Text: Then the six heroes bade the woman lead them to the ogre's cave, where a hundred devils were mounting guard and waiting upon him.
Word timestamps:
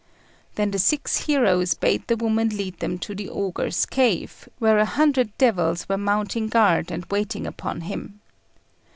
Then 0.55 0.71
the 0.71 0.79
six 0.79 1.27
heroes 1.27 1.75
bade 1.75 2.07
the 2.07 2.15
woman 2.17 2.49
lead 2.49 2.79
them 2.79 2.97
to 2.97 3.13
the 3.13 3.29
ogre's 3.29 3.85
cave, 3.85 4.49
where 4.57 4.79
a 4.79 4.83
hundred 4.85 5.31
devils 5.37 5.87
were 5.87 5.95
mounting 5.95 6.47
guard 6.47 6.89
and 6.89 7.05
waiting 7.11 7.45
upon 7.45 7.81
him. 7.81 8.19